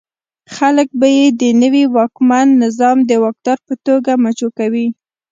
خلک 0.55 0.87
به 0.99 1.07
یې 1.17 1.25
د 1.41 1.43
نوي 1.61 1.85
واکمن 1.95 2.47
نظام 2.63 2.97
د 3.05 3.11
واکدار 3.23 3.57
په 3.67 3.73
توګه 3.85 4.11
مچو 4.23 4.49
کوي. 4.57 4.87